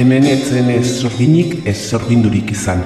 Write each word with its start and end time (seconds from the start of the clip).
hemen 0.00 0.24
etzen 0.24 0.70
ez 0.72 0.86
sorginik 1.02 1.66
ez 1.68 1.76
sorgindurik 1.76 2.54
izan. 2.54 2.80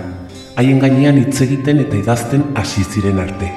Haien 0.59 0.81
gainean 0.83 1.19
hitz 1.21 1.37
egiten 1.45 1.79
eta 1.85 1.95
idazten 1.95 2.43
hasi 2.59 2.83
ziren 2.83 3.21
arte. 3.23 3.51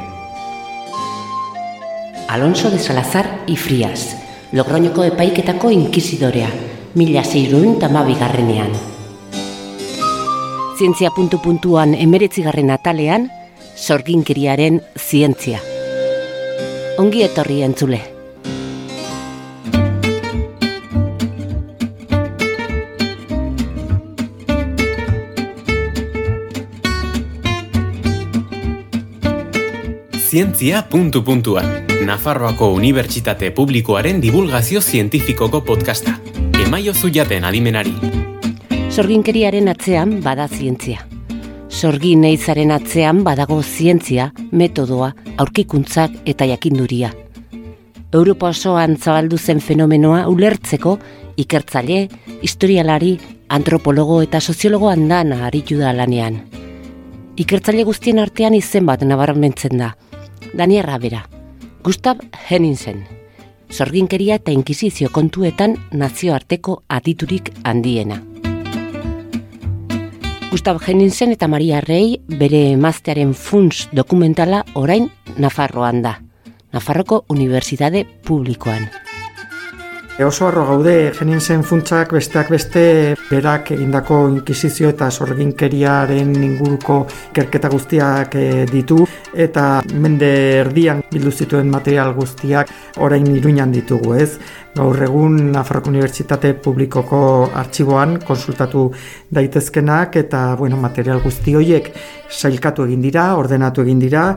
Alonso 2.27 2.70
de 2.70 2.77
Salazar 2.77 3.25
y 3.48 3.55
Frias, 3.55 4.16
Logroñoko 4.52 5.04
epaiketako 5.09 5.71
inkizidorea, 5.71 6.49
mila 6.95 7.23
zeiruin 7.23 7.80
tamabigarrenean. 7.80 8.75
Zientzia 10.77 11.09
puntu 11.16 11.41
puntuan 11.41 11.95
emeretzigarren 11.95 12.70
atalean, 12.70 13.31
sorginkeriaren 13.76 14.84
zientzia. 14.99 15.63
Ongi 17.02 17.26
etorri 17.26 17.63
entzule. 17.66 18.16
Zientzia 30.38 30.84
puntu 30.86 31.23
puntuan. 31.23 31.66
Nafarroako 32.05 32.68
Unibertsitate 32.76 33.48
Publikoaren 33.52 34.20
divulgazio 34.22 34.82
zientifikoko 34.82 35.63
podcasta. 35.66 36.13
Emaio 36.62 36.94
zuiaten 36.94 37.48
adimenari. 37.50 37.96
Sorginkeriaren 38.91 39.72
atzean 39.73 40.20
bada 40.22 40.46
zientzia. 40.48 41.08
Sorgin 41.70 42.21
neizaren 42.21 42.76
atzean 42.76 43.24
badago 43.26 43.63
zientzia, 43.63 44.29
metodoa, 44.52 45.10
aurkikuntzak 45.41 46.21
eta 46.29 46.46
jakinduria. 46.54 47.10
Europa 48.13 48.54
osoan 48.54 48.94
zabaldu 49.01 49.41
zen 49.41 49.60
fenomenoa 49.60 50.27
ulertzeko 50.29 50.99
ikertzaile, 51.35 52.10
historialari, 52.44 53.16
antropologo 53.49 54.22
eta 54.22 54.40
soziologo 54.40 54.94
andana 54.94 55.48
aritu 55.49 55.82
da 55.82 55.98
lanean. 55.98 56.44
Ikertzaile 57.38 57.90
guztien 57.90 58.20
artean 58.20 58.54
izen 58.54 58.85
bat 58.85 59.01
nabarmentzen 59.01 59.82
da. 59.82 59.96
Daniel 60.53 60.85
bera, 60.99 61.27
Gustav 61.84 62.17
Henningsen, 62.49 63.05
sorginkeria 63.70 64.35
eta 64.35 64.51
inkizizio 64.51 65.09
kontuetan 65.12 65.78
nazioarteko 65.91 66.84
aditurik 66.88 67.51
handiena. 67.63 68.22
Gustav 70.51 70.79
Henningsen 70.88 71.31
eta 71.31 71.47
Maria 71.47 71.81
Rei 71.81 72.22
bere 72.28 72.72
emaztearen 72.72 73.34
funts 73.34 73.89
dokumentala 73.91 74.63
orain 74.75 75.09
Nafarroan 75.38 76.01
da. 76.01 76.17
Nafarroko 76.73 77.25
Unibertsitate 77.29 78.06
Publikoan. 78.23 78.88
E 80.19 80.25
oso 80.25 80.47
arro 80.47 80.63
gaude, 80.66 81.12
genin 81.13 81.38
zen 81.38 81.62
funtsak 81.62 82.09
besteak 82.16 82.47
beste 82.50 82.81
berak 83.28 83.68
egindako 83.75 84.23
inkisizio 84.31 84.90
eta 84.90 85.12
sorginkeriaren 85.13 86.31
inguruko 86.41 87.03
kerketa 87.38 87.69
guztiak 87.69 88.34
e, 88.34 88.66
ditu 88.66 88.97
eta 89.45 89.68
mende 89.94 90.31
erdian 90.63 91.06
bildu 91.13 91.29
zituen 91.29 91.69
material 91.69 92.16
guztiak 92.18 92.73
orain 92.97 93.29
iruñan 93.29 93.69
ditugu 93.78 94.18
ez. 94.18 94.31
Gaur 94.73 94.97
egun 95.06 95.38
Nafarroko 95.53 95.94
Unibertsitate 95.94 96.56
Publikoko 96.66 97.22
artxiboan 97.53 98.18
konsultatu 98.25 98.90
daitezkenak 99.29 100.18
eta 100.25 100.47
bueno, 100.57 100.81
material 100.81 101.22
guzti 101.22 101.53
horiek 101.62 101.94
sailkatu 102.28 102.90
egin 102.90 103.06
dira, 103.06 103.35
ordenatu 103.38 103.85
egin 103.85 104.01
dira, 104.01 104.31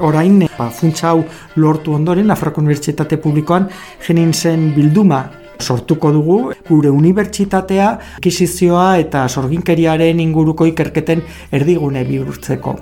Orain, 0.00 0.42
ba, 0.58 0.70
funtsa 0.70 1.12
hau 1.12 1.24
lortu 1.56 1.94
ondoren, 1.94 2.30
Afriko 2.30 2.60
Unibertsitate 2.60 3.16
Publikoan 3.16 3.68
genin 4.06 4.32
bilduma 4.74 5.24
sortuko 5.60 6.10
dugu, 6.12 6.52
gure 6.68 6.90
unibertsitatea, 6.90 7.88
akizizioa 8.18 8.98
eta 8.98 9.28
sorginkeriaren 9.28 10.20
inguruko 10.20 10.66
ikerketen 10.66 11.22
erdigune 11.52 12.04
bihurtzeko. 12.04 12.76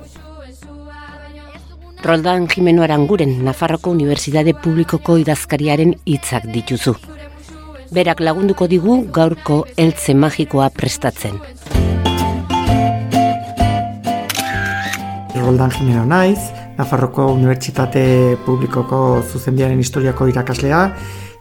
Roldan 2.03 2.49
Jimeno 2.49 2.83
Aranguren, 2.83 3.45
Nafarroko 3.45 3.91
Unibertsitate 3.91 4.55
Publikoko 4.55 5.19
idazkariaren 5.23 5.95
hitzak 6.05 6.49
dituzu. 6.51 6.97
Berak 7.93 8.21
lagunduko 8.25 8.67
digu 8.67 9.03
gaurko 9.13 9.67
eltze 9.77 10.15
magikoa 10.15 10.71
prestatzen. 10.75 11.39
Roldan 15.53 15.71
Jimeno 15.71 16.07
naiz, 16.09 16.39
Nafarroko 16.79 17.27
Unibertsitate 17.35 18.39
Publikoko 18.47 19.21
zuzenbiaren 19.21 19.77
historiako 19.83 20.31
irakaslea, 20.31 20.79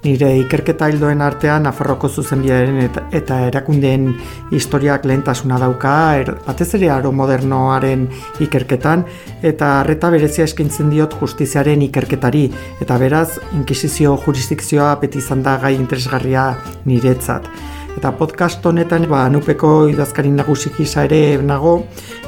nire 0.04 0.34
ikerketa 0.42 0.90
hildoen 0.92 1.24
artean 1.24 1.64
Nafarroko 1.64 2.10
zuzenbiaren 2.10 2.82
eta, 2.84 3.06
eta 3.16 3.40
erakundeen 3.48 4.10
historiak 4.52 5.08
lehentasuna 5.08 5.62
dauka, 5.64 5.96
er, 6.20 6.34
batez 6.44 6.74
ere 6.76 6.92
aro 6.92 7.16
modernoaren 7.16 8.04
ikerketan, 8.44 9.08
eta 9.48 9.78
arreta 9.80 10.12
berezia 10.12 10.44
eskaintzen 10.44 10.92
diot 10.92 11.16
justiziaren 11.22 11.88
ikerketari, 11.88 12.50
eta 12.84 13.00
beraz, 13.00 13.30
inkisizio 13.56 14.18
jurisdikzioa 14.26 14.98
beti 15.06 15.24
izan 15.24 15.48
da 15.48 15.56
gai 15.64 15.78
interesgarria 15.80 16.50
niretzat. 16.84 17.48
Eta 17.92 18.14
podcast 18.16 18.64
honetan, 18.66 19.04
ba, 19.12 19.26
nupeko 19.30 19.90
idazkarin 19.92 20.38
nagusik 20.40 20.80
isa 20.80 21.04
ere 21.10 21.36
nago, 21.44 21.74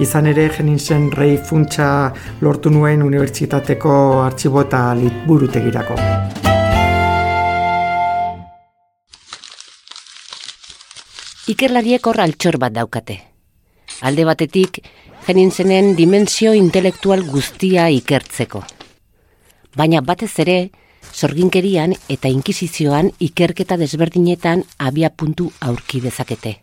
izan 0.04 0.28
ere 0.28 0.50
genin 0.52 0.80
zen 0.80 1.08
rei 1.16 1.38
funtsa 1.38 1.88
lortu 2.44 2.70
nuen 2.74 3.02
unibertsitateko 3.06 3.94
artxibo 4.26 4.66
eta 4.68 4.82
litburutegirako. 5.00 5.96
Ikerlariek 11.54 12.12
hor 12.12 12.20
altxor 12.24 12.60
bat 12.60 12.76
daukate. 12.76 13.18
Alde 14.04 14.28
batetik, 14.28 14.84
genin 15.28 15.52
zenen 15.52 15.94
dimensio 15.96 16.52
intelektual 16.60 17.24
guztia 17.24 17.88
ikertzeko. 17.88 18.66
Baina 19.80 20.04
batez 20.04 20.34
ere, 20.44 20.58
sorginkerian 21.14 21.94
eta 22.10 22.28
inkisizioan 22.28 23.14
ikerketa 23.20 23.78
desberdinetan 23.78 24.64
abia 24.80 25.10
puntu 25.10 25.52
aurki 25.62 26.02
dezakete. 26.02 26.58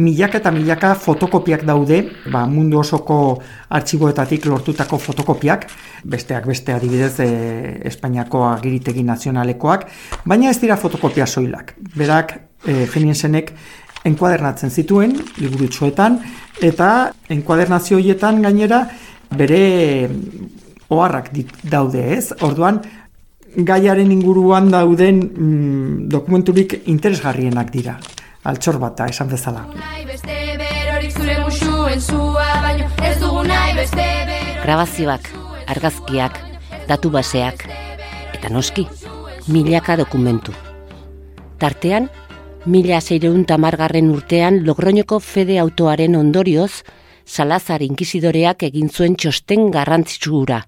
Milaka 0.00 0.38
eta 0.40 0.50
milaka 0.50 0.94
fotokopiak 0.96 1.66
daude, 1.68 1.98
ba, 2.32 2.46
mundu 2.48 2.78
osoko 2.80 3.16
artxiboetatik 3.76 4.46
lortutako 4.48 4.96
fotokopiak, 4.96 5.66
besteak 6.08 6.46
beste 6.48 6.72
adibidez 6.72 7.18
e, 7.20 7.26
Espainiako 7.90 8.46
agiritegi 8.48 9.04
nazionalekoak, 9.04 9.84
baina 10.24 10.48
ez 10.48 10.56
dira 10.62 10.78
fotokopia 10.80 11.26
soilak. 11.26 11.74
Berak, 11.92 12.32
e, 12.64 12.86
zenek, 13.12 13.52
enkuadernatzen 14.08 14.70
zituen, 14.70 15.12
liburutxoetan, 15.36 16.18
eta 16.62 17.12
enkuadernazio 17.28 17.98
horietan 17.98 18.40
gainera 18.40 18.86
bere 19.36 20.08
oharrak 20.88 21.30
daude 21.68 22.02
ez. 22.16 22.32
Orduan, 22.40 22.80
gaiaren 23.56 24.10
inguruan 24.12 24.70
dauden 24.72 25.20
mm, 25.20 26.08
dokumenturik 26.08 26.82
interesgarrienak 26.86 27.70
dira. 27.72 27.98
Altxor 28.44 28.78
bat 28.82 28.96
da, 28.98 29.06
esan 29.06 29.28
bezala. 29.30 29.66
Grabazioak, 34.62 35.28
argazkiak, 35.70 36.40
datu 36.88 37.10
baseak, 37.10 37.66
eta 38.34 38.50
noski, 38.50 38.86
milaka 39.46 39.96
dokumentu. 40.00 40.54
Tartean, 41.62 42.08
mila 42.66 43.00
zeireun 43.00 43.44
tamargarren 43.46 44.10
urtean 44.10 44.62
Logroñoko 44.66 45.20
fede 45.20 45.58
autoaren 45.62 46.16
ondorioz, 46.16 46.82
Salazar 47.24 47.82
inkizidoreak 47.86 48.64
egin 48.66 48.88
zuen 48.90 49.14
txosten 49.14 49.70
garrantzitsura. 49.70 50.64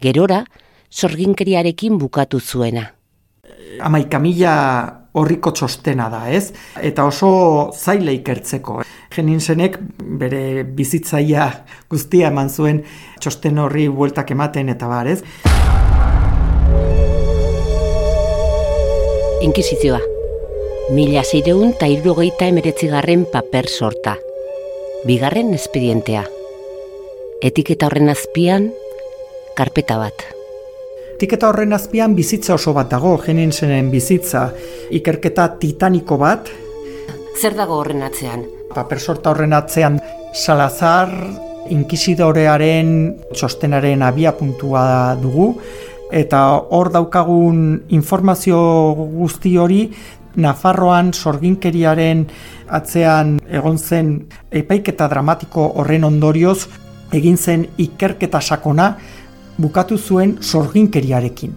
Gerora, 0.00 0.44
sorginkeriarekin 0.90 1.98
bukatu 1.98 2.40
zuena. 2.40 2.86
Amaika 3.80 4.18
mila 4.18 4.54
horriko 5.14 5.52
txostena 5.54 6.08
da, 6.10 6.24
ez? 6.30 6.52
Eta 6.82 7.06
oso 7.06 7.70
zaila 7.74 8.14
ikertzeko. 8.14 8.80
Genin 9.14 9.40
zenek 9.40 9.78
bere 10.18 10.64
bizitzaia 10.64 11.46
guztia 11.90 12.32
eman 12.32 12.50
zuen 12.50 12.82
txosten 13.20 13.60
horri 13.62 13.86
bueltak 13.88 14.34
ematen 14.34 14.72
eta 14.74 14.90
bar, 14.90 15.10
ez? 15.10 15.20
Inkizizioa. 19.44 20.00
Mila 20.94 21.22
zeireun 21.24 21.74
eta 21.74 21.88
irrogeita 21.88 22.48
emeretzigarren 22.50 23.26
paper 23.32 23.68
sorta. 23.68 24.16
Bigarren 25.06 25.54
espedientea. 25.56 26.24
Etiketa 27.44 27.90
horren 27.90 28.08
azpian, 28.12 28.70
karpeta 29.56 30.00
bat. 30.00 30.33
Tiketa 31.24 31.48
horren 31.48 31.72
azpian 31.72 32.12
bizitza 32.12 32.52
oso 32.58 32.74
bat 32.76 32.90
dago, 32.92 33.14
genen 33.16 33.48
zenen 33.48 33.86
bizitza, 33.88 34.42
ikerketa 34.92 35.46
titaniko 35.56 36.18
bat. 36.20 36.50
Zer 37.40 37.56
dago 37.56 37.78
horren 37.80 38.04
atzean? 38.04 38.42
Paper 38.74 39.00
sorta 39.00 39.32
horren 39.32 39.56
atzean 39.56 39.96
Salazar 40.36 41.14
inkisidorearen 41.72 42.92
txostenaren 43.32 44.04
abia 44.04 44.34
puntua 44.36 44.84
dugu, 45.22 45.48
eta 46.12 46.44
hor 46.76 46.92
daukagun 46.92 47.64
informazio 47.96 48.60
guzti 49.16 49.56
hori 49.56 49.80
Nafarroan 50.36 51.14
sorginkeriaren 51.16 52.26
atzean 52.68 53.38
egon 53.48 53.80
zen 53.80 54.16
epaiketa 54.52 55.08
dramatiko 55.08 55.70
horren 55.80 56.04
ondorioz 56.04 56.66
egin 57.16 57.40
zen 57.40 57.70
ikerketa 57.80 58.44
sakona 58.44 58.92
bukatu 59.58 59.98
zuen 59.98 60.38
sorginkeriarekin. 60.40 61.54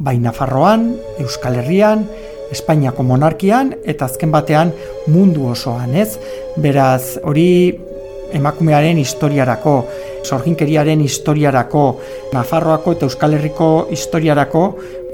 Bai 0.00 0.18
Nafarroan, 0.18 0.94
Euskal 1.20 1.58
Herrian, 1.60 2.06
Espainiako 2.50 3.04
monarkian 3.06 3.74
eta 3.86 4.08
azken 4.08 4.32
batean 4.32 4.72
mundu 5.06 5.46
osoan, 5.52 5.94
ez? 5.94 6.16
Beraz, 6.58 7.18
hori 7.22 7.76
emakumearen 8.34 8.98
historiarako, 8.98 9.74
sorginkeriaren 10.24 11.00
historiarako, 11.04 11.84
Nafarroako 12.34 12.96
eta 12.96 13.06
Euskal 13.06 13.36
Herriko 13.38 13.70
historiarako, 13.90 14.64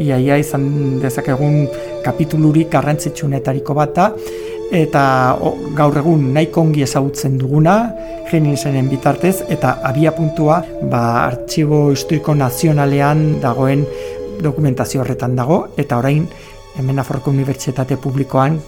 iaia 0.02 0.38
izan 0.40 0.66
dezakegun 1.02 1.66
kapitulurik 2.04 2.70
garrantzitsunetariko 2.72 3.76
bat 3.76 3.94
da, 3.96 4.10
eta 4.72 5.38
gaur 5.76 5.98
egun 5.98 6.32
nahiko 6.34 6.60
ongi 6.66 6.82
ezagutzen 6.82 7.38
duguna, 7.38 7.76
genin 8.30 8.88
bitartez, 8.90 9.42
eta 9.48 9.78
abia 9.84 10.12
puntua, 10.12 10.62
ba, 10.90 11.26
artxibo 11.26 11.90
historiko 11.92 12.34
nazionalean 12.34 13.40
dagoen 13.40 13.86
dokumentazio 14.42 15.00
horretan 15.00 15.36
dago, 15.36 15.68
eta 15.76 15.98
orain, 15.98 16.26
hemen 16.76 16.96
Nafarroko 16.96 17.30
Unibertsitate 17.30 17.96
Publikoan 17.96 18.60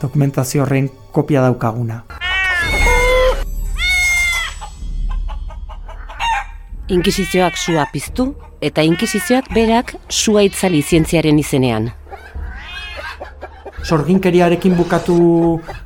dokumentazio 0.00 0.62
horren 0.62 0.90
kopia 1.12 1.42
daukaguna. 1.42 2.02
Inkisizioak 6.88 7.56
sua 7.58 7.86
piztu 7.92 8.34
eta 8.62 8.82
inkisizioak 8.86 9.48
berak 9.54 9.96
sua 10.08 10.44
itzali 10.46 10.82
zientziaren 10.82 11.38
izenean. 11.38 11.90
Sorginkeriarekin 13.86 14.74
bukatu 14.74 15.16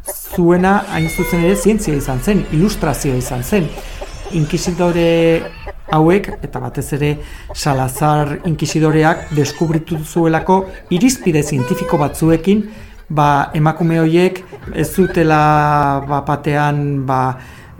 zuena 0.08 0.78
hain 0.94 1.08
zuzen 1.10 1.42
ere 1.44 1.56
zientzia 1.56 1.98
izan 1.98 2.22
zen, 2.24 2.46
ilustrazioa 2.56 3.18
izan 3.20 3.42
zen. 3.44 3.66
Inkisitore 4.38 5.04
hauek, 5.92 6.30
eta 6.40 6.62
batez 6.62 6.86
ere 6.96 7.10
Salazar 7.52 8.38
inkisidoreak 8.48 9.34
deskubritu 9.36 9.98
zuelako 10.00 10.62
irizpide 10.96 11.42
zientifiko 11.42 12.00
batzuekin, 12.00 12.64
ba, 13.10 13.50
emakume 13.58 14.00
horiek 14.00 14.40
ez 14.72 14.88
zutela 14.94 15.42
ba, 16.08 16.22
batean 16.24 17.04
ba, 17.04 17.20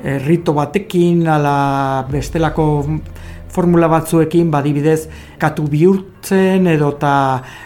eh, 0.02 0.18
rito 0.26 0.52
batekin, 0.52 1.24
ala 1.28 2.04
bestelako 2.10 2.66
formula 3.48 3.88
batzuekin 3.88 4.50
badibidez 4.52 5.06
katu 5.38 5.64
bihurtzen 5.70 6.09
edo 6.28 6.90
eta 6.96 7.12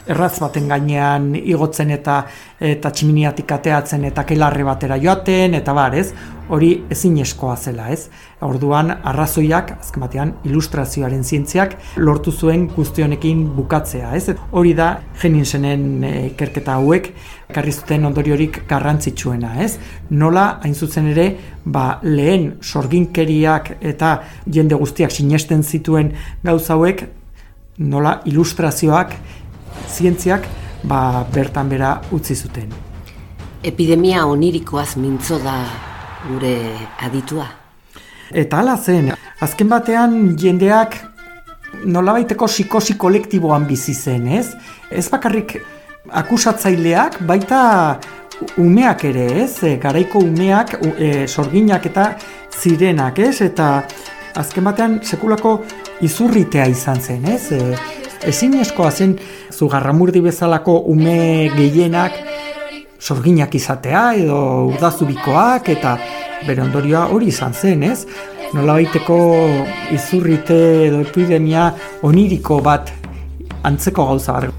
erraz 0.07 0.39
baten 0.41 0.69
gainean 0.69 1.35
igotzen 1.35 1.91
eta 1.91 2.25
eta 2.65 2.91
tximiniatik 2.91 3.51
ateatzen 3.53 4.05
eta 4.05 4.25
kelarre 4.25 4.65
batera 4.65 4.97
joaten 4.97 5.55
eta 5.55 5.73
bar, 5.75 5.95
ez? 5.95 6.13
Hori 6.49 6.85
ezin 6.93 7.17
eskoa 7.19 7.57
zela, 7.57 7.89
ez? 7.89 8.11
Orduan 8.45 8.91
arrazoiak 8.93 9.73
azken 9.79 10.05
batean 10.05 10.33
ilustrazioaren 10.45 11.25
zientziak 11.25 11.77
lortu 11.97 12.33
zuen 12.33 12.67
guztionekin 12.69 13.45
bukatzea, 13.57 14.13
ez? 14.15 14.31
Hori 14.53 14.75
da 14.75 15.01
Jeninsenen 15.23 16.05
eh, 16.05 16.27
ikerketa 16.31 16.79
hauek 16.79 17.11
ekarri 17.49 17.73
zuten 17.73 18.05
ondoriorik 18.05 18.63
garrantzitsuena, 18.69 19.57
ez? 19.65 19.79
Nola 20.11 20.61
hain 20.63 20.75
zuzen 20.75 21.11
ere, 21.13 21.27
ba, 21.65 21.99
lehen 22.03 22.55
sorginkeriak 22.63 23.77
eta 23.81 24.17
jende 24.47 24.79
guztiak 24.81 25.13
sinesten 25.13 25.65
zituen 25.65 26.13
gauza 26.45 26.75
hauek 26.77 27.07
nola 27.79 28.21
ilustrazioak 28.25 29.15
zientziak 29.89 30.47
ba, 30.85 31.25
bertan 31.35 31.69
bera 31.69 31.97
utzi 32.13 32.35
zuten. 32.35 32.71
Epidemia 33.65 34.27
onirikoaz 34.27 34.97
mintzo 35.01 35.39
da 35.43 35.57
gure 36.29 36.55
aditua. 37.03 37.47
Eta 38.31 38.61
hala 38.61 38.77
zen, 38.77 39.13
azken 39.45 39.69
batean 39.69 40.37
jendeak 40.41 40.97
nolabaiteko 41.85 42.47
psikosi 42.49 42.97
kolektiboan 43.01 43.67
bizi 43.69 43.95
zen, 43.95 44.29
ez? 44.29 44.55
Ez 44.91 45.09
bakarrik 45.13 45.57
akusatzaileak, 46.13 47.21
baita 47.27 47.61
umeak 48.61 49.05
ere, 49.09 49.27
ez? 49.45 49.63
E, 49.65 49.77
garaiko 49.81 50.23
umeak, 50.25 50.77
e, 50.99 51.27
sorginak 51.27 51.87
eta 51.91 52.11
zirenak, 52.61 53.19
ez? 53.19 53.41
Eta 53.45 53.71
azken 54.35 54.65
batean 54.67 54.99
sekulako 55.03 55.59
izurritea 56.01 56.67
izan 56.67 57.01
zen, 57.01 57.25
ez? 57.31 57.53
E, 57.53 57.77
ezin 58.29 58.55
eskoa 58.61 58.91
zen 58.91 59.19
zugarramurdi 59.53 60.21
bezalako 60.25 60.79
ume 60.91 61.51
gehienak 61.57 62.17
sorginak 63.05 63.55
izatea 63.55 64.05
edo 64.17 64.39
urdazubikoak 64.71 65.69
eta 65.75 65.97
bere 66.47 66.63
ondorioa 66.65 67.07
hori 67.13 67.29
izan 67.33 67.53
zen, 67.53 67.83
ez? 67.83 68.07
Nola 68.55 68.79
baiteko 68.79 69.17
izurrite 69.93 70.59
edo 70.87 71.01
epidemia 71.03 71.71
oniriko 72.03 72.61
bat 72.65 72.93
antzeko 73.65 74.07
gauza 74.13 74.39
bat. 74.39 74.53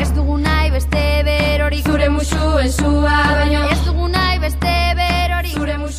Ez 0.00 0.10
dugu 0.16 0.38
nahi 0.42 0.72
beste 0.74 1.04
berori 1.28 1.80
zure 1.86 2.10
musuen 2.10 2.72
zua, 2.72 3.20
baina 3.38 3.73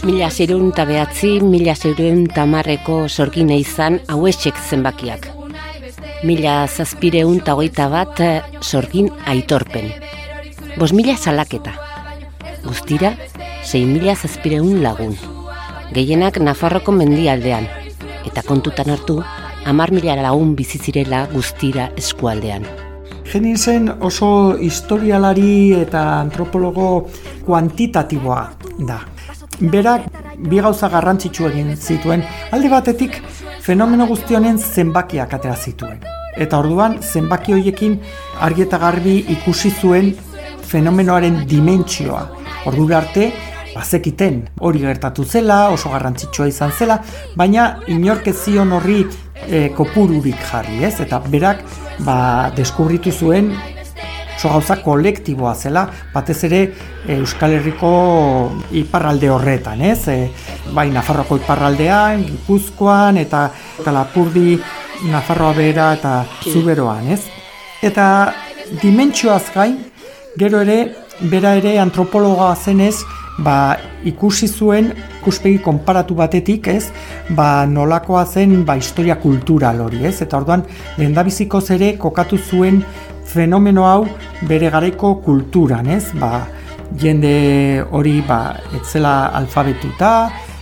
Mila 0.05 0.29
zirun 0.29 0.69
eta 0.69 0.85
behatzi, 0.85 1.39
mila 1.41 1.73
zirun 1.75 2.27
tamarreko 2.29 3.07
sorgine 3.09 3.57
izan 3.57 3.99
hauesek 4.07 4.55
zenbakiak 4.69 5.35
mila 6.25 6.65
zazpireun 6.67 7.41
eta 7.63 7.89
bat 7.89 8.19
eh, 8.19 8.41
sorgin 8.61 9.09
aitorpen. 9.25 9.91
Bos 10.77 10.91
mila 10.91 11.15
salaketa. 11.15 11.73
Guztira, 12.63 13.13
sei 13.63 13.85
mila 13.85 14.15
zazpireun 14.15 14.81
lagun. 14.81 15.15
Gehienak 15.93 16.39
Nafarroko 16.39 16.91
mendialdean. 16.91 17.67
Eta 18.25 18.41
kontutan 18.41 18.89
hartu, 18.89 19.21
amar 19.65 19.91
mila 19.91 20.15
lagun 20.15 20.55
bizizirela 20.55 21.27
guztira 21.31 21.91
eskualdean. 21.95 22.65
Genin 23.25 23.57
zen 23.57 23.89
oso 24.01 24.57
historialari 24.57 25.73
eta 25.73 26.21
antropologo 26.21 27.07
kuantitatiboa 27.45 28.41
da. 28.79 28.99
Berak 29.59 30.09
bi 30.49 30.59
gauza 30.59 30.89
garrantzitsu 30.91 31.47
egin 31.47 31.75
zituen, 31.75 32.23
alde 32.51 32.69
batetik 32.69 33.21
fenomeno 33.63 34.07
guztionen 34.09 34.57
zenbakiak 34.59 35.33
atera 35.37 35.55
zituen. 35.55 36.01
Eta 36.35 36.59
orduan 36.59 36.97
zenbaki 37.01 37.55
horiekin 37.55 37.99
argi 38.43 38.65
eta 38.65 38.77
garbi 38.77 39.17
ikusi 39.37 39.71
zuen 39.71 40.11
fenomenoaren 40.67 41.45
dimentsioa. 41.47 42.25
Ordu 42.67 42.89
arte, 42.97 43.29
bazekiten 43.75 44.41
hori 44.59 44.81
gertatu 44.83 45.23
zela, 45.23 45.69
oso 45.71 45.89
garrantzitsua 45.93 46.47
izan 46.47 46.71
zela, 46.71 46.99
baina 47.35 47.79
inork 47.87 48.27
ez 48.27 48.37
zion 48.43 48.71
horri 48.75 49.05
e, 49.47 49.69
kopururik 49.75 50.39
jarri, 50.51 50.83
ez? 50.83 50.99
Eta 50.99 51.21
berak 51.31 51.63
ba, 52.03 52.51
deskubritu 52.55 53.11
zuen 53.11 53.53
oso 54.35 54.49
gauza 54.49 54.77
kolektiboa 54.83 55.53
zela, 55.55 55.85
batez 56.13 56.37
ere 56.47 56.61
e, 57.07 57.15
Euskal 57.17 57.55
Herriko 57.57 57.91
iparralde 58.75 59.29
horretan, 59.31 59.81
ez? 59.81 60.07
E, 60.11 60.29
bai, 60.75 60.89
Nafarroako 60.93 61.39
iparraldean, 61.41 62.25
Gipuzkoan, 62.27 63.17
eta, 63.23 63.47
eta 63.79 63.95
Lapurdi, 63.95 64.59
Nafarroa 65.11 65.53
bera 65.57 65.91
eta 65.95 66.17
Zuberoan, 66.51 67.11
ez? 67.15 67.21
Eta 67.83 68.07
dimentsioaz 68.81 69.43
gain, 69.53 69.77
gero 70.39 70.63
ere, 70.65 70.79
bera 71.31 71.55
ere 71.59 71.77
antropologa 71.79 72.53
zenez, 72.55 72.97
ba, 73.37 73.75
ikusi 74.07 74.47
zuen 74.47 74.91
ikuspegi 75.19 75.59
konparatu 75.63 76.15
batetik, 76.15 76.69
ez? 76.71 76.91
Ba, 77.35 77.65
nolakoa 77.65 78.25
zen 78.25 78.63
ba, 78.65 78.77
historia 78.77 79.17
kultural 79.21 79.81
hori, 79.81 80.05
ez? 80.05 80.19
Eta 80.23 80.39
orduan, 80.39 80.65
lehendabizikoz 80.99 81.65
ere 81.75 81.95
kokatu 82.01 82.37
zuen 82.37 82.83
fenomeno 83.25 83.85
hau 83.87 84.05
bere 84.47 84.69
garaiko 84.73 85.15
kulturan, 85.25 85.89
ez? 85.91 86.11
Ba, 86.19 86.45
jende 87.01 87.83
hori 87.91 88.19
ba, 88.27 88.55
etzela 88.77 89.31
alfabetuta, 89.37 90.11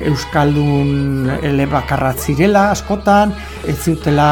euskaldun 0.03 1.29
elebakarra 1.43 2.13
zirela 2.17 2.69
askotan, 2.73 3.33
ez 3.67 3.77
zutela 3.83 4.27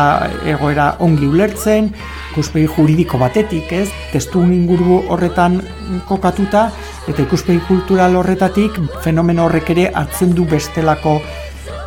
egoera 0.48 0.96
ongi 1.00 1.28
ulertzen, 1.28 1.92
ikuspegi 2.32 2.70
juridiko 2.76 3.20
batetik, 3.22 3.72
ez? 3.72 3.88
Testu 4.14 4.44
inguru 4.48 5.02
horretan 5.12 5.62
kokatuta 6.10 6.70
eta 7.08 7.22
ikuspegi 7.24 7.64
kultural 7.68 8.16
horretatik 8.20 8.80
fenomeno 9.04 9.48
horrek 9.48 9.74
ere 9.76 9.90
hartzen 9.94 10.36
du 10.38 10.48
bestelako 10.50 11.20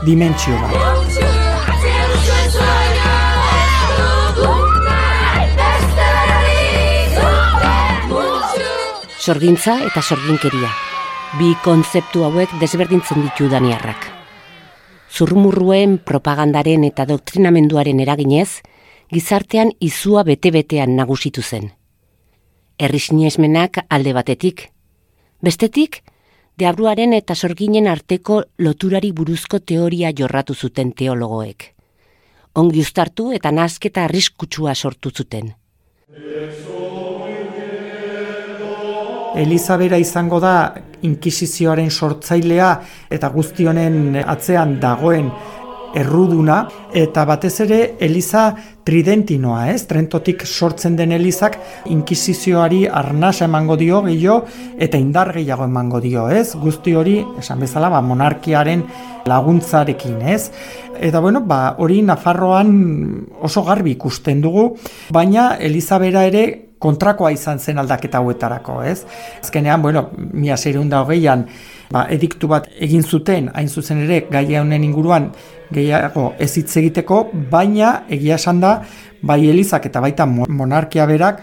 dimentsio 0.05 0.61
bat. 0.67 0.94
Sorgintza 9.25 9.79
eta 9.87 10.03
sorginkeria. 10.05 10.69
Bi 11.39 11.55
kontzeptu 11.65 12.27
hauek 12.27 12.51
desberdintzen 12.61 13.23
ditu 13.25 13.47
daniarrak. 13.49 14.03
Zurrumurruen 15.09 15.97
propagandaren 16.05 16.85
eta 16.85 17.07
doktrinamenduaren 17.09 18.03
eraginez, 18.05 18.61
gizartean 19.09 19.73
izua 19.81 20.27
bete-betean 20.29 20.97
nagusitu 20.97 21.43
zen. 21.43 21.73
errisinesmenak 22.79 23.79
alde 23.89 24.13
batetik. 24.13 24.73
Bestetik, 25.41 26.03
deabruaren 26.59 27.13
eta 27.13 27.35
sorginen 27.35 27.87
arteko 27.87 28.43
loturari 28.59 29.13
buruzko 29.13 29.61
teoria 29.61 30.11
jorratu 30.11 30.55
zuten 30.55 30.93
teologoek. 30.93 31.73
Ongi 32.55 32.81
ustartu 32.81 33.33
eta 33.33 33.53
nazketa 33.53 34.05
arriskutsua 34.05 34.75
sortu 34.75 35.11
zuten. 35.15 35.55
Elizabera 39.35 39.99
izango 39.99 40.41
da 40.41 40.75
inkisizioaren 41.03 41.91
sortzailea 41.91 42.71
eta 43.13 43.29
guztionen 43.35 44.17
atzean 44.25 44.79
dagoen 44.81 45.31
erruduna 45.95 46.65
eta 46.95 47.25
batez 47.25 47.53
ere 47.63 47.79
Eliza 48.03 48.49
tridentinoa, 48.85 49.69
ez? 49.73 49.87
Trentotik 49.89 50.43
sortzen 50.45 50.97
den 50.99 51.15
Elizak 51.15 51.57
inkisizioari 51.91 52.85
arnasa 52.91 53.47
emango 53.47 53.77
dio 53.81 54.03
gehiago 54.05 54.43
eta 54.79 54.99
indar 54.99 55.33
gehiago 55.37 55.69
emango 55.71 56.01
dio, 56.03 56.27
ez? 56.29 56.55
Guzti 56.61 56.95
hori, 56.99 57.21
esan 57.39 57.63
bezala, 57.63 57.89
ba, 57.95 58.03
monarkiaren 58.03 58.85
laguntzarekin, 59.31 60.21
ez? 60.35 60.51
Eta 61.01 61.21
bueno, 61.21 61.45
ba, 61.47 61.77
hori 61.79 62.03
Nafarroan 62.03 62.75
oso 63.43 63.65
garbi 63.65 63.95
ikusten 63.95 64.43
dugu, 64.43 64.73
baina 65.15 65.55
Elizabera 65.57 66.27
ere 66.27 66.45
kontrakoa 66.85 67.33
izan 67.33 67.59
zen 67.59 67.81
aldaketa 67.81 68.21
hauetarako, 68.21 68.83
ez? 68.85 69.01
Azkenean, 69.41 69.83
bueno, 69.83 70.11
mia 70.17 70.57
da 70.91 71.01
hogeian, 71.01 71.47
ba, 71.91 72.07
ediktu 72.11 72.49
bat 72.49 72.69
egin 72.81 73.03
zuten, 73.03 73.51
hain 73.55 73.69
zuzen 73.69 74.05
ere, 74.05 74.27
gaia 74.31 74.61
honen 74.63 74.85
inguruan, 74.85 75.31
gehiago 75.73 76.33
ez 76.39 76.53
hitz 76.59 76.77
egiteko, 76.77 77.31
baina 77.51 78.05
egia 78.09 78.37
esan 78.37 78.61
da, 78.61 78.83
bai 79.23 79.41
elizak 79.49 79.87
eta 79.87 80.01
baita 80.05 80.27
monarkia 80.27 81.07
berak, 81.07 81.43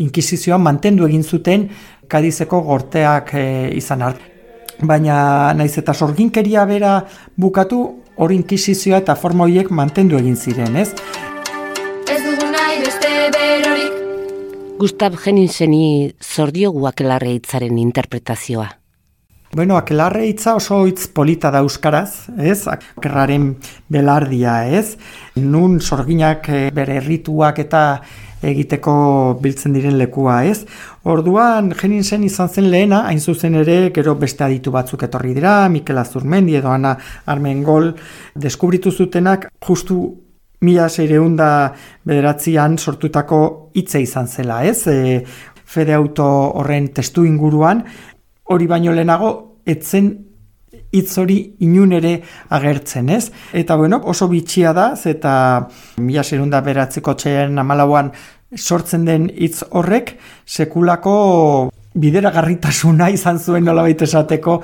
inkisizioan 0.00 0.62
mantendu 0.64 1.06
egin 1.06 1.22
zuten, 1.22 1.68
kadizeko 2.10 2.62
gorteak 2.66 3.34
e, 3.34 3.46
izan 3.76 4.02
art. 4.02 4.26
Baina 4.80 5.52
naiz 5.54 5.74
eta 5.78 5.92
sorginkeria 5.94 6.64
bera 6.66 6.94
bukatu, 7.36 7.82
hori 8.20 8.36
inkisizioa 8.40 9.00
eta 9.04 9.14
forma 9.16 9.46
horiek 9.46 9.70
mantendu 9.70 10.18
egin 10.18 10.36
ziren? 10.36 10.76
Ez 10.76 10.90
Gustav 14.80 15.12
Jeninseni 15.20 16.14
zordioguak 16.24 17.02
larre 17.04 17.34
hitzaren 17.34 17.76
interpretazioa. 17.82 18.70
Bueno, 19.52 19.74
akelarre 19.76 20.22
hitza 20.24 20.54
oso 20.56 20.78
hitz 20.88 21.04
polita 21.12 21.50
da 21.52 21.60
euskaraz, 21.60 22.30
ez? 22.40 22.62
Akerraren 22.70 23.50
belardia, 23.92 24.54
ez? 24.78 24.94
Nun 25.36 25.82
sorginak 25.84 26.48
eh, 26.48 26.62
bere 26.72 26.96
errituak 27.02 27.60
eta 27.60 27.82
egiteko 28.40 28.94
biltzen 29.42 29.76
diren 29.76 29.98
lekua, 30.00 30.38
ez? 30.48 30.64
Orduan, 31.04 31.74
jenin 31.76 32.24
izan 32.24 32.48
zen 32.48 32.70
lehena, 32.72 33.02
hain 33.10 33.20
zuzen 33.20 33.60
ere, 33.60 33.90
gero 33.92 34.16
beste 34.16 34.48
aditu 34.48 34.72
batzuk 34.72 35.04
etorri 35.04 35.34
dira, 35.36 35.58
Mikel 35.68 36.00
Azurmendi 36.00 36.56
edo 36.56 36.72
Ana 36.72 36.96
Armengol 37.26 37.92
deskubritu 38.32 38.96
zutenak, 38.96 39.50
justu 39.60 40.00
mila 40.60 40.88
seireunda 40.88 41.50
bederatzean 42.04 42.76
sortutako 42.78 43.70
hitza 43.74 44.00
izan 44.02 44.28
zela, 44.28 44.62
ez? 44.64 44.86
E, 44.86 45.22
fede 45.70 45.94
auto 45.94 46.26
horren 46.60 46.90
testu 46.94 47.24
inguruan, 47.24 47.84
hori 48.50 48.66
baino 48.66 48.92
lehenago 48.92 49.30
etzen 49.66 50.10
hitz 50.90 51.18
hori 51.22 51.38
inun 51.62 51.94
ere 51.94 52.16
agertzen, 52.50 53.10
ez? 53.14 53.30
Eta 53.54 53.76
bueno, 53.78 54.00
oso 54.10 54.28
bitxia 54.28 54.74
da, 54.74 54.90
eta 55.06 55.32
mila 56.02 56.24
serunda 56.26 56.60
beratzeko 56.66 57.14
txean 57.14 57.58
amalauan 57.62 58.10
sortzen 58.56 59.04
den 59.06 59.28
hitz 59.30 59.62
horrek 59.70 60.16
sekulako 60.46 61.70
bidera 61.94 62.30
garritasuna 62.30 63.08
izan 63.10 63.38
zuen 63.38 63.64
nola 63.64 63.88
esateko 63.90 64.60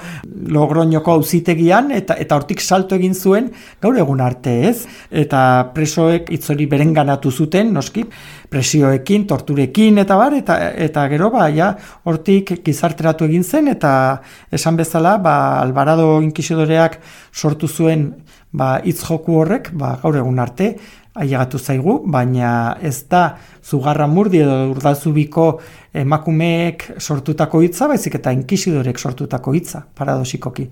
logroñoko 0.55 1.13
auzitegian 1.13 1.91
eta 1.91 2.15
eta 2.15 2.37
hortik 2.37 2.61
salto 2.61 2.95
egin 2.95 3.15
zuen 3.15 3.51
gaur 3.83 3.99
egun 3.99 4.21
arte 4.21 4.69
ez? 4.69 4.87
Eta 5.11 5.73
presoek 5.75 6.31
itzori 6.31 6.67
berenganatu 6.67 7.31
zuten 7.31 7.73
noski 7.75 8.05
presioekin 8.49 9.27
torturekin 9.27 9.99
eta 9.99 10.17
bar 10.17 10.35
eta 10.35 10.59
eta 10.71 11.09
gero 11.09 11.31
ba 11.31 11.49
ja 11.51 11.75
hortik 12.05 12.63
gizarteratu 12.65 13.25
egin 13.25 13.43
zen 13.43 13.69
eta 13.69 14.23
esan 14.53 14.77
bezala 14.77 15.19
ba 15.19 15.61
Alvarado 15.61 16.21
inkisidoreak 16.23 17.01
sortu 17.33 17.67
zuen 17.67 18.13
ba 18.53 18.81
hitz 18.85 19.03
joku 19.03 19.41
horrek 19.41 19.73
ba 19.75 19.99
gaur 20.03 20.17
egun 20.17 20.39
arte 20.39 20.77
ailegatu 21.17 21.59
zaigu, 21.59 22.01
baina 22.07 22.77
ez 22.83 23.05
da 23.11 23.37
zugarra 23.65 24.07
murdi 24.07 24.43
edo 24.45 24.59
urdazubiko 24.73 25.47
emakumeek 25.95 26.91
sortutako 26.99 27.63
hitza, 27.65 27.89
baizik 27.89 28.19
eta 28.21 28.35
inkisidorek 28.37 28.99
sortutako 28.99 29.57
hitza, 29.57 29.87
paradosikoki. 29.95 30.69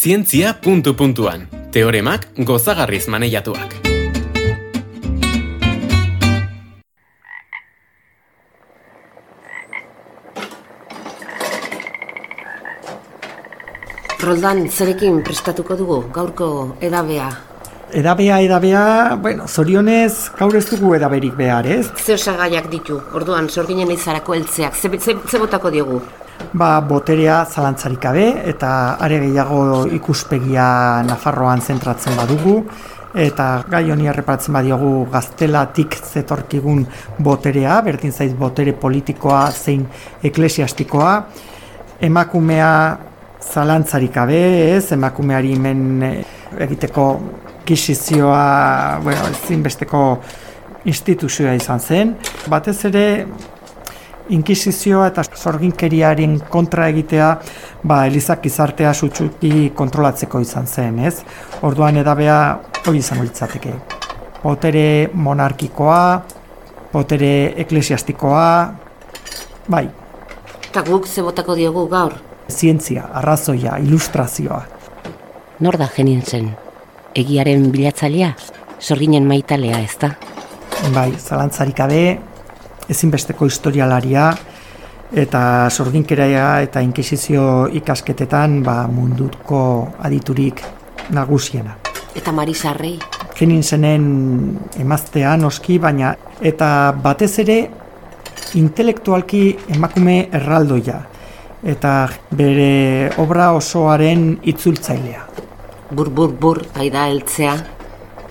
Zientzia 0.00 0.54
puntu 0.62 0.94
puntuan. 0.96 1.46
Teoremak 1.70 2.26
gozagarriz 2.48 3.06
maneiatuak. 3.12 3.76
Roldan, 14.20 14.66
zerekin 14.68 15.22
prestatuko 15.24 15.76
dugu 15.76 16.02
gaurko 16.12 16.50
edabea 16.84 17.30
Edabea, 17.92 18.40
edabea, 18.40 19.16
bueno, 19.20 19.48
zorionez, 19.48 20.30
gaur 20.38 20.54
ez 20.54 20.64
dugu 20.68 20.92
edaberik 20.94 21.34
behar, 21.34 21.66
ez? 21.66 21.88
Ze 21.98 22.14
osagaiak 22.14 22.68
ditu, 22.70 23.00
orduan, 23.18 23.48
sorginen 23.50 23.90
izarako 23.90 24.36
eltzeak, 24.36 24.76
ze, 24.76 24.90
ze, 24.98 25.16
ze 25.26 25.38
botako 25.38 25.72
diogu? 25.74 25.98
Ba, 26.52 26.80
boterea 26.86 27.40
zalantzarik 27.50 28.00
gabe, 28.00 28.28
eta 28.52 28.70
are 29.02 29.18
gehiago 29.24 29.86
ikuspegia 29.98 31.02
Nafarroan 31.08 31.60
zentratzen 31.60 32.14
badugu, 32.16 32.60
eta 33.14 33.64
gai 33.68 33.82
honi 33.90 34.06
erreparatzen 34.06 34.54
badiogu 34.54 34.94
gaztelatik 35.10 35.98
zetorkigun 35.98 36.86
boterea, 37.18 37.80
berdin 37.82 38.14
zaiz 38.14 38.32
botere 38.38 38.72
politikoa 38.72 39.48
zein 39.50 39.86
eklesiastikoa, 40.22 41.12
emakumea 42.06 42.72
zalantzarik 43.40 44.14
gabe, 44.14 44.42
ez, 44.76 44.92
emakumeari 44.94 45.56
hemen 45.58 46.04
egiteko 46.60 47.06
inkisizioa, 47.70 49.00
bueno, 49.02 49.28
ezinbesteko 49.30 50.18
instituzioa 50.90 51.52
izan 51.54 51.80
zen. 51.80 52.16
Batez 52.50 52.84
ere, 52.88 53.04
inkisizioa 54.34 55.06
eta 55.10 55.22
sorginkeriaren 55.22 56.36
kontra 56.50 56.88
egitea, 56.90 57.28
ba, 57.86 58.04
Elizak 58.08 58.46
izartea 58.46 58.92
sutsuki 58.94 59.70
kontrolatzeko 59.76 60.40
izan 60.42 60.66
zen, 60.66 60.98
ez? 61.06 61.20
Orduan 61.62 62.00
edabea 62.02 62.38
hori 62.86 62.98
izango 62.98 63.22
litzateke. 63.22 63.74
Potere 64.42 65.10
monarkikoa, 65.14 66.22
potere 66.90 67.30
eklesiastikoa, 67.66 68.48
bai. 69.68 69.84
Eta 70.70 70.82
guk 70.86 71.06
zebotako 71.06 71.54
diogu 71.54 71.86
gaur? 71.92 72.18
Zientzia, 72.50 73.06
arrazoia, 73.22 73.78
ilustrazioa. 73.78 74.64
Nor 75.60 75.78
da 75.78 75.86
genin 75.94 76.26
zen? 76.26 76.50
Egiaren 77.14 77.70
bilatzailea, 77.72 78.34
sorginen 78.80 79.26
maitalea 79.26 79.80
ez 79.82 79.96
da? 80.00 80.14
Bai, 80.94 81.10
zalantzarik 81.18 81.76
gabe, 81.76 82.02
ezinbesteko 82.90 83.46
historialaria, 83.46 84.30
eta 85.10 85.42
sorginkerea 85.70 86.60
eta 86.62 86.80
inkisizio 86.80 87.66
ikasketetan 87.80 88.60
ba, 88.62 88.84
munduko 88.86 89.62
aditurik 89.98 90.62
nagusiena. 91.10 91.76
Eta 92.14 92.32
Marisarrei? 92.32 92.96
Kenin 93.34 93.62
zenen 93.62 94.04
emaztean 94.78 95.44
oski, 95.44 95.78
baina 95.78 96.14
eta 96.40 96.92
batez 97.02 97.32
ere 97.42 97.60
intelektualki 98.60 99.44
emakume 99.76 100.28
erraldoia 100.32 101.00
eta 101.70 101.92
bere 102.34 103.10
obra 103.20 103.50
osoaren 103.52 104.32
itzultzailea 104.48 105.49
bur 105.90 106.10
bur 106.10 106.32
bur 106.32 106.62
aida 106.78 107.08
eltzea. 107.10 107.54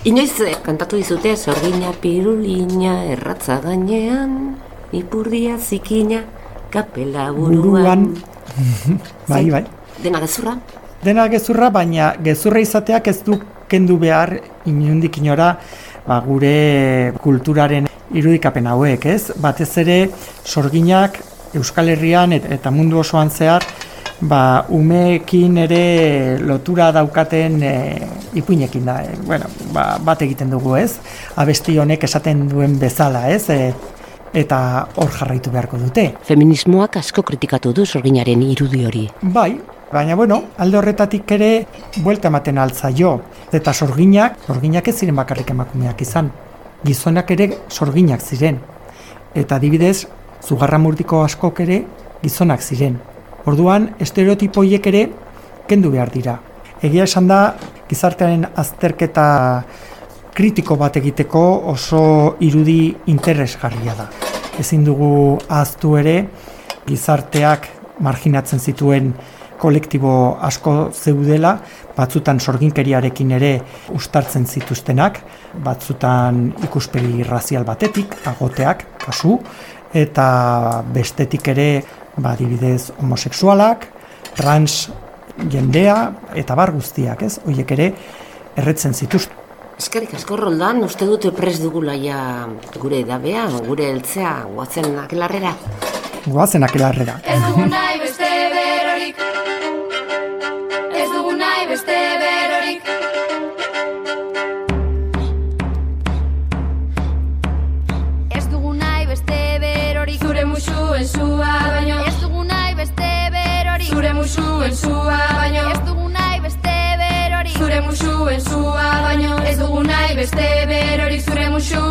Inoiz 0.07 0.39
eh, 0.47 0.55
kantatu 0.63 0.95
dizute 0.95 1.35
sorgina 1.35 1.91
pirulina 2.01 3.03
erratza 3.11 3.59
gainean, 3.63 4.55
ipurdia 4.95 5.57
zikina, 5.59 6.23
kapela 6.71 7.31
buruan. 7.35 8.13
bai, 9.29 9.49
bai. 9.51 9.65
Dena 10.03 10.21
gezurra? 10.23 10.55
Dena 11.03 11.27
gezurra, 11.27 11.69
baina 11.69 12.13
gezurra 12.23 12.63
izateak 12.63 13.07
ez 13.11 13.19
du 13.25 13.39
kendu 13.69 13.97
behar 13.99 14.37
inundik 14.65 15.19
inora 15.19 15.53
ba, 16.07 16.19
gure 16.25 17.13
kulturaren 17.21 17.89
irudikapen 18.15 18.67
hauek, 18.71 19.05
ez? 19.05 19.35
Batez 19.37 19.71
ere 19.83 19.99
sorginak 20.45 21.19
Euskal 21.57 21.89
Herrian 21.89 22.33
eta 22.37 22.71
mundu 22.71 22.99
osoan 23.01 23.29
zehar 23.29 23.65
ba, 24.21 24.65
umeekin 24.69 25.57
ere 25.63 26.37
lotura 26.41 26.91
daukaten 26.95 27.61
e, 27.63 27.73
ipuinekin 28.39 28.85
da. 28.85 28.99
E, 29.03 29.15
bueno, 29.25 29.47
ba, 29.73 29.97
bat 30.03 30.21
egiten 30.25 30.51
dugu 30.51 30.75
ez, 30.79 30.99
abesti 31.39 31.77
honek 31.79 32.03
esaten 32.07 32.47
duen 32.51 32.77
bezala 32.79 33.27
ez, 33.31 33.45
e, 33.49 33.73
eta 34.33 34.59
hor 34.95 35.11
jarraitu 35.13 35.51
beharko 35.51 35.79
dute. 35.81 36.05
Feminismoak 36.27 36.99
asko 37.01 37.23
kritikatu 37.25 37.73
du 37.73 37.85
sorginaren 37.85 38.43
irudi 38.45 38.85
hori. 38.85 39.07
Bai, 39.21 39.59
baina 39.91 40.15
bueno, 40.15 40.43
alde 40.57 40.77
horretatik 40.77 41.31
ere 41.37 41.51
buelta 42.03 42.29
ematen 42.29 42.57
altza 42.57 42.91
jo. 42.95 43.19
Eta 43.51 43.73
sorginak, 43.73 44.37
sorginak 44.45 44.87
ez 44.87 44.95
ziren 44.99 45.17
bakarrik 45.17 45.49
emakumeak 45.55 46.01
izan. 46.05 46.31
Gizonak 46.85 47.31
ere 47.31 47.49
sorginak 47.69 48.21
ziren. 48.21 48.59
Eta 49.35 49.57
adibidez, 49.57 50.07
zugarra 50.45 50.77
murtiko 50.77 51.23
askok 51.23 51.65
ere 51.65 51.83
gizonak 52.21 52.61
ziren. 52.61 52.99
Orduan, 53.47 53.93
estereotipoiek 53.99 54.87
ere 54.91 55.05
kendu 55.69 55.91
behar 55.93 56.11
dira. 56.11 56.35
Egia 56.83 57.05
esan 57.07 57.27
da, 57.29 57.39
gizartearen 57.89 58.45
azterketa 58.59 59.25
kritiko 60.35 60.75
bat 60.79 60.95
egiteko 60.99 61.41
oso 61.71 62.01
irudi 62.45 62.95
interesgarria 63.11 63.95
da. 63.97 64.07
Ezin 64.59 64.83
dugu 64.87 65.37
ahaztu 65.47 65.95
ere, 65.99 66.15
gizarteak 66.87 67.67
marginatzen 68.03 68.59
zituen 68.59 69.13
kolektibo 69.59 70.13
asko 70.47 70.73
zeudela, 70.95 71.57
batzutan 71.97 72.39
sorginkeriarekin 72.39 73.33
ere 73.35 73.51
ustartzen 73.95 74.47
zituztenak, 74.47 75.19
batzutan 75.63 76.45
ikuspegi 76.63 77.25
razial 77.27 77.67
batetik, 77.67 78.15
agoteak, 78.31 78.85
kasu, 79.03 79.35
eta 79.93 80.29
bestetik 80.95 81.51
ere, 81.51 81.69
badibidez, 82.23 82.91
homosexualak, 82.99 83.87
trans 84.37 84.89
jendea, 85.51 85.97
eta 86.35 86.55
bar 86.55 86.73
guztiak, 86.75 87.23
ez? 87.23 87.37
Oiek 87.47 87.71
ere, 87.77 87.91
erretzen 88.59 88.93
zituzten. 88.93 89.35
Eskerrik 89.79 90.17
asko 90.17 90.35
roldan, 90.35 90.81
uste 90.83 91.07
dute 91.07 91.31
pres 91.31 91.55
dugula 91.61 91.93
ja 91.95 92.19
gure 92.75 92.99
edabea, 92.99 93.45
gure 93.63 93.87
eltzea, 93.93 94.33
guatzen 94.51 94.97
akelarrera. 95.05 95.53
Guatzen 96.25 96.67
akelarrera. 96.67 97.15
Ez 97.23 97.39
dugu 97.45 97.69
nahi 97.71 98.01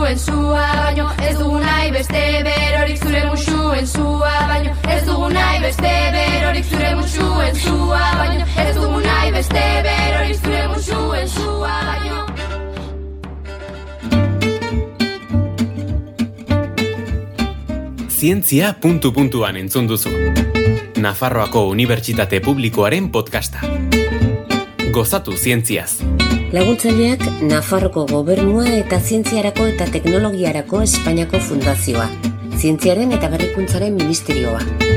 musuen 0.09 0.19
zua 0.19 0.67
baino 0.77 1.11
Ez 1.29 1.37
dugu 1.39 1.59
nahi 1.59 1.91
beste 1.93 2.21
berorik 2.45 2.99
Zure 3.03 3.25
musuen 3.29 3.87
zua 3.87 4.33
baino 4.49 4.73
Ez 4.89 5.05
dugu 5.07 5.29
nahi 5.29 5.61
beste 5.61 5.93
berorik 6.13 6.65
Zure 6.65 6.95
musuen 6.95 7.55
zua 7.55 8.01
baino 8.17 8.47
Ez 8.57 8.75
dugu 8.77 9.01
nahi 9.01 9.33
beste 9.33 9.65
berorik 9.85 10.41
Zure 10.41 10.69
musuen 10.69 11.29
zua 11.29 11.75
baino 11.91 12.27
Zientzia 18.19 18.73
puntu 18.81 19.13
puntuan 19.13 19.57
entzun 19.57 19.87
duzu. 19.87 20.11
Nafarroako 20.99 21.69
Unibertsitate 21.71 22.41
Publikoaren 22.41 23.13
podcasta. 23.15 23.63
Gozatu 24.91 25.37
zientziaz. 25.39 26.18
Laguntzaileak 26.49 27.21
Nafarroko 27.45 28.07
Gobernua 28.09 28.65
eta 28.79 28.97
Zientziarako 29.05 29.67
eta 29.69 29.85
Teknologiarako 29.93 30.81
Espainiako 30.87 31.43
Fundazioa. 31.45 32.09
Zientziaren 32.57 33.13
eta 33.13 33.29
Berrikuntzaren 33.37 33.99
Ministerioa. 34.01 34.88